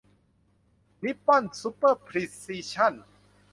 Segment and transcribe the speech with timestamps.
[1.03, 2.93] นิปปอนซุปเปอร์พรีซิชั่น